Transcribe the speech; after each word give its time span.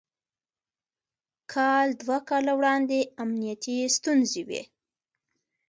کال 1.53 1.87
دوه 2.01 2.17
کاله 2.29 2.53
وړاندې 2.59 2.99
امنيتي 3.23 3.77
ستونزې 3.97 4.41
وې. 4.47 4.61